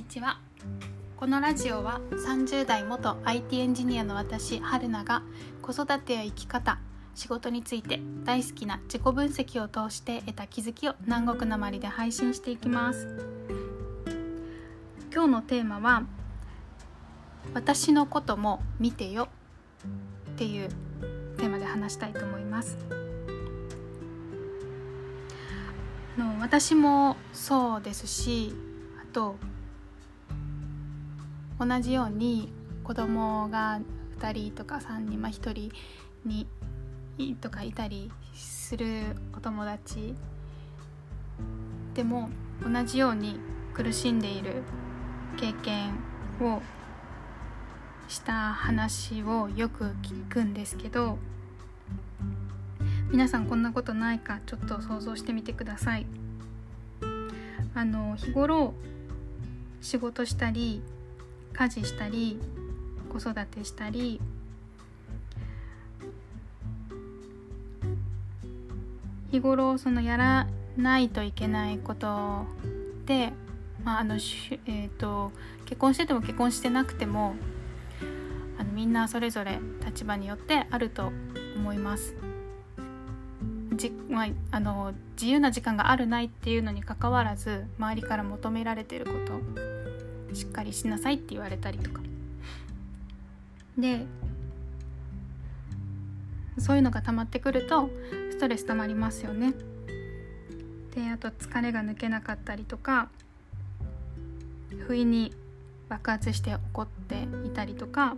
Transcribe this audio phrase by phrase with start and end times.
[0.00, 0.40] にちは。
[1.18, 5.22] このラジオは30代元 IT エンジニアの私春菜が
[5.60, 6.78] 子育てや生き方
[7.14, 13.08] 仕事について大好きな自己分析を通して得た気づきを南国なまりで配信していきます。
[15.12, 16.04] 今日のテーマは
[17.52, 19.28] 私のことも見てよ
[20.30, 20.70] っていう
[21.36, 22.78] テーマで話したいと思います。
[26.16, 28.54] の私もそうですし
[29.02, 29.36] あと
[31.60, 32.50] 同じように
[32.84, 33.82] 子供が
[34.18, 35.70] 2人とか3人まあ1人
[36.24, 36.46] に
[37.42, 40.14] とかいたりするお友達
[41.92, 42.30] でも
[42.66, 43.38] 同じように
[43.74, 44.62] 苦しんでいる
[45.38, 45.90] 経験
[46.40, 46.62] を
[48.08, 51.18] した話をよく聞くんですけど
[53.10, 56.06] 皆さんこんなことないかちょっと想像してみてください。
[57.74, 58.72] あの日頃
[59.80, 60.82] 仕事したり
[61.52, 62.38] 家事したり
[63.12, 64.20] 子育てしたり
[69.30, 72.46] 日頃そのやらないといけないこと
[73.06, 73.32] で、
[73.84, 75.32] まああのえーと、
[75.66, 77.34] 結婚してても結婚してなくても
[78.58, 81.12] あのみんなそれぞれ立場によってあると
[81.56, 82.14] 思います。
[83.74, 89.40] じまあ、あの自由な時間があるないっていうのにかかわらず周りから求められてること
[90.34, 92.00] しっかりしなさいって言われたりとか
[93.78, 94.06] で
[96.58, 97.90] そういうのが溜まってくると
[98.30, 99.54] ストレス溜まりますよね。
[100.94, 103.08] であと疲れが抜けなかったりとか
[104.86, 105.32] 不意に
[105.88, 108.16] 爆発して怒っていたりとか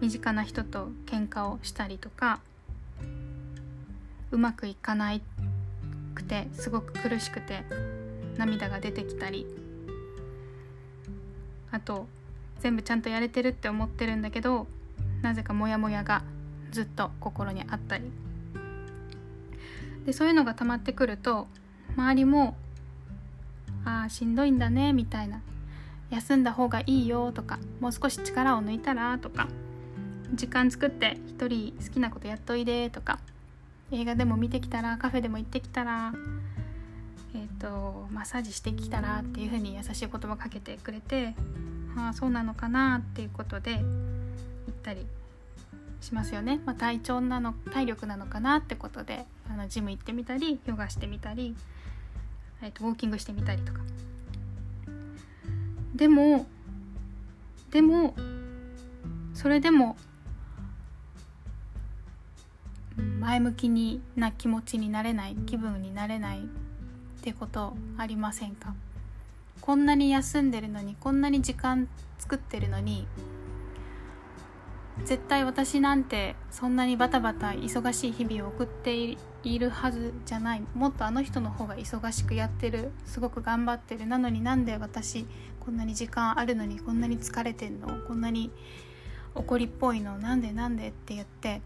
[0.00, 2.40] 身近な人と喧嘩をしたりとか
[4.30, 5.22] うまくいかない
[6.14, 7.64] くてすごく苦しくて
[8.36, 9.46] 涙が出てきたり
[11.70, 12.06] あと
[12.60, 14.66] 全部ちゃんとやれてるって思ってるんだけど
[15.22, 16.22] なぜかモヤモヤが
[16.70, 18.10] ずっと心にあったり。
[20.06, 21.48] でそういうのが溜まってくると
[21.96, 22.56] 周りも
[23.84, 25.40] 「ああしんどいんだね」みたいな
[26.10, 29.48] 「休んだ方がいいよ」とか「もう少し力を抜いたら」とか
[30.32, 33.18] 「時間作って一人好きなことやっといで」とか
[33.90, 36.14] 「映画でも見てきたらカフェでも行ってきたら」
[37.36, 41.34] えーと、マッサージしてきたらっていう風に優しい言葉かけてくれて
[41.96, 43.80] ああそうなのかなっていうことで行
[44.70, 45.06] ったり
[46.00, 51.54] しますよね、まあ、体調なの体力なのかなってことであのジム行ってみたりヨガしてみたり、
[52.62, 53.80] えー、とウォーキングしてみたりとか。
[55.94, 56.46] でも
[57.70, 58.14] でも
[59.34, 59.96] それでも
[63.20, 66.46] 前向きにな気持ちになれない気分になれない
[67.26, 68.72] ってことありませんか？
[69.60, 71.88] こんなに休んでるのにこんなに時間
[72.20, 73.04] 作ってるのに
[75.04, 80.62] 絶対私なんてそんなにバタバタ忙しい日々を送っているはずじゃない。
[80.76, 84.06] もっとあの人の方が忙しくやってるすごく頑張ってる。
[84.06, 85.26] なのになんで私
[85.58, 87.88] こんなに時間あるのにこんなに疲れてんの？
[88.06, 88.52] こんなに
[89.34, 90.16] 怒りっぽいの？
[90.16, 91.60] なんでなんでって言って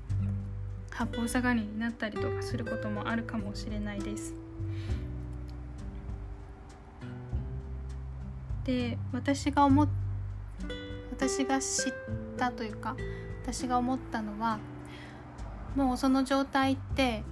[0.91, 4.33] 八方下がりになったりとかすることもあるかもしれないです。
[8.65, 9.87] で私が思
[11.11, 11.93] 私が知っ
[12.37, 12.97] たというか
[13.43, 14.59] 私が思ったのは
[15.77, 17.23] もうその状態って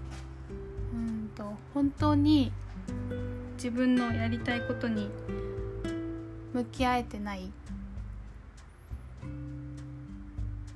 [0.92, 2.52] うんと本当に
[3.54, 5.10] 自分のやりたいことに
[6.52, 7.52] 向き合えてない。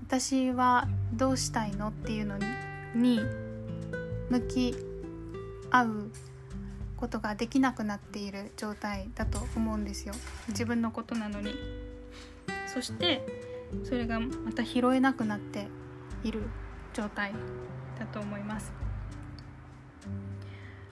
[0.06, 2.36] 私はどうしたいのっていうの
[2.94, 3.19] に
[4.28, 4.74] 向き
[5.70, 6.10] 合う
[7.02, 10.14] ことができなくなっている状態だと思うんですよ。
[10.50, 11.52] 自分のことなのに。
[12.72, 13.26] そして
[13.82, 15.66] それがまた拾えなくなって
[16.22, 16.42] いる
[16.94, 17.32] 状態
[17.99, 18.72] だと思います。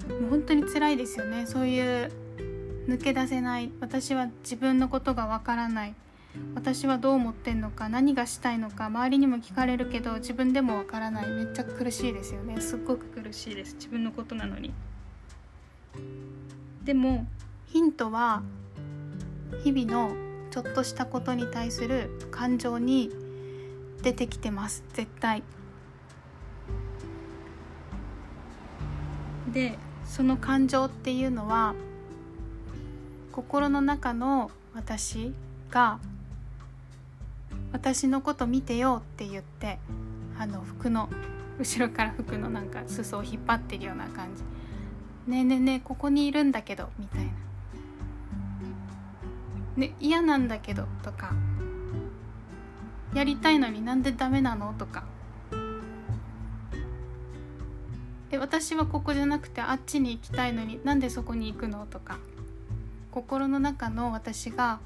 [0.08, 1.46] もう本当に辛いですよね。
[1.46, 2.10] そういう
[2.88, 3.70] 抜け出せない。
[3.78, 5.94] 私は自分のことがわからない。
[6.56, 7.88] 私はどう思ってんのか。
[7.88, 8.86] 何がしたいのか。
[8.86, 11.28] 周りにも聞かれるけど自分でもわからない。
[11.28, 12.60] めっちゃ苦しいですよね。
[12.60, 13.76] すっごく苦しいです。
[13.76, 14.74] 自分のことなのに。
[16.84, 17.26] でも
[17.66, 18.42] ヒントは
[19.62, 20.14] 日々の
[20.50, 23.10] ちょっとしたことに対する感情に
[24.02, 25.42] 出てきてます絶対。
[29.52, 31.74] でその感情っていうのは
[33.32, 35.32] 心の中の私
[35.70, 35.98] が
[37.72, 39.78] 私のこと見てよって言って
[40.38, 41.08] あの服の
[41.58, 44.42] 後ろから服のなんか裾を引っ張ってるような感じ
[45.26, 47.30] ねえねえねえここにいるんだけどみたいな。
[49.76, 51.32] ね、嫌なんだけどとか
[53.14, 55.04] やりたいのになんでダメなのとか。
[58.32, 62.18] え私はここじゃなくてあっちに行きたいのになんでそこに行くのとか。
[63.10, 64.78] 心の中の私が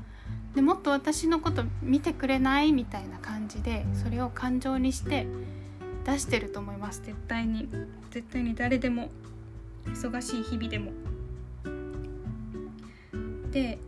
[0.54, 5.26] でもっと私のこと見てくれないみたいな感じでそれを感情にして
[6.04, 7.02] 出してると思います。
[7.04, 7.68] 絶対に。
[8.10, 9.10] 絶対に誰でも。
[9.86, 10.92] 忙しい日々でも。
[13.50, 13.78] で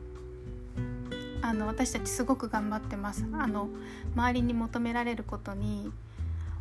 [1.43, 3.25] あの私たちすごく頑張ってます。
[3.33, 3.69] あの
[4.15, 5.93] 周りに求められることに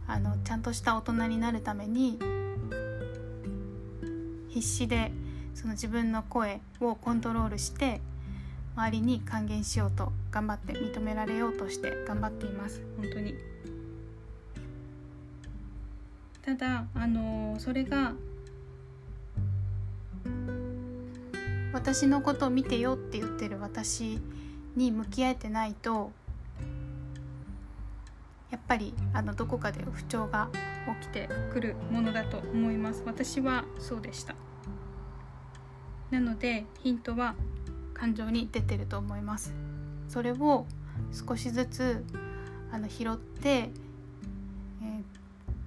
[0.07, 2.19] あのちゃんとした大人になるために
[4.49, 5.11] 必死で
[5.53, 8.01] その自分の声をコントロールして
[8.75, 12.81] 周りに還元しようと頑張って認められようとして頑張っています。
[12.97, 13.35] 本当に。
[16.41, 18.13] ただあのそれが
[21.75, 24.17] 私のことを見てよって言ってる私
[24.77, 26.13] に向き合えてないと
[28.49, 30.47] やっぱりあのどこかで不調が
[31.01, 33.03] 起きてくるものだと思います。
[33.05, 34.35] 私はそうでした。
[36.11, 37.35] なのでヒントは
[37.93, 39.53] 感情に出てると思います。
[40.07, 40.67] それを
[41.11, 42.05] 少しずつ
[42.71, 43.69] あの拾って、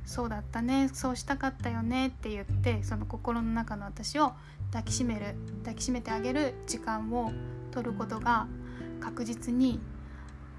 [0.08, 4.32] そうだったねそうしたかったよねって言ってその心の中の私を
[4.72, 7.30] 抱きしめる抱きしめてあげる時間を
[7.72, 8.46] 取ることが
[9.00, 9.78] 確実に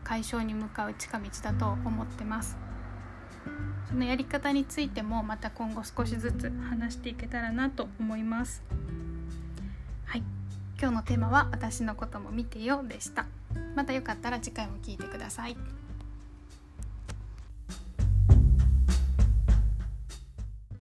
[0.04, 2.58] 解消に向かう近道だと思ってます。
[3.88, 8.62] そのやり方についてもまた今後少しずつ話していけたらなと思います。
[10.06, 10.24] はい。
[10.80, 13.26] 今日のテーマは私のことも見てよでした。
[13.76, 15.58] またよかったら次回も聞いてください。